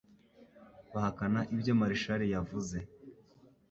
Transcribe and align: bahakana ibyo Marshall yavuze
bahakana 0.93 1.39
ibyo 1.53 1.71
Marshall 1.79 2.21
yavuze 2.33 2.77